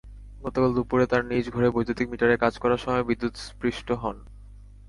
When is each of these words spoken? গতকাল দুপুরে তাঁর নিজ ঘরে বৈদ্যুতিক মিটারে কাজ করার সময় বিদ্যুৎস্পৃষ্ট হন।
গতকাল 0.43 0.71
দুপুরে 0.73 1.05
তাঁর 1.07 1.23
নিজ 1.25 1.45
ঘরে 1.49 1.69
বৈদ্যুতিক 1.69 2.07
মিটারে 2.09 2.35
কাজ 2.37 2.53
করার 2.57 2.77
সময় 2.77 3.03
বিদ্যুৎস্পৃষ্ট 3.03 3.87
হন। 4.01 4.17